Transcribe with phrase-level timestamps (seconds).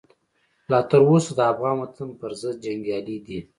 [0.71, 3.39] لا تر اوسه د افغان وطن پرضد جنګیالي دي.